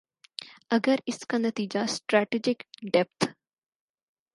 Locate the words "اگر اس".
0.69-1.19